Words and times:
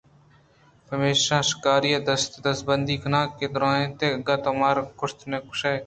پمیشا 0.87 1.37
شکاری 1.49 1.91
ءَ 1.97 2.05
دست 2.09 2.29
ءُ 2.37 2.43
دزبندی 2.45 2.95
کنان 3.03 3.27
ءَ 3.43 3.53
درّائینتے 3.53 4.07
اگاں 4.15 4.39
تو 4.43 4.49
منارا 4.59 4.83
کُش 4.99 5.11
ئے 5.67 5.75